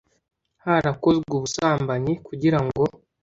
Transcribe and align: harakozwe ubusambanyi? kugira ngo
harakozwe 0.63 1.29
ubusambanyi? 1.37 2.13
kugira 2.27 2.59
ngo 2.65 2.83